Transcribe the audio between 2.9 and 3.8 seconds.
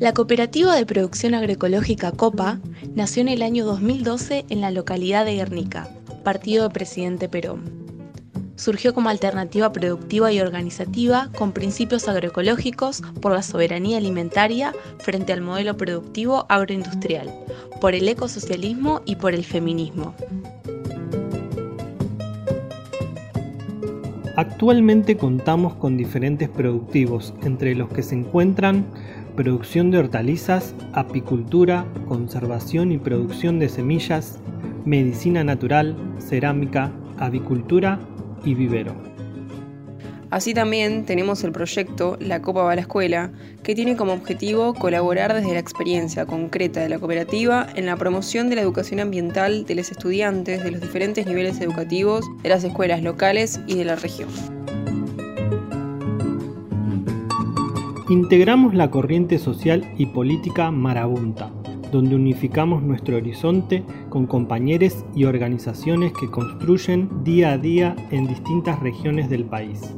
nació en el año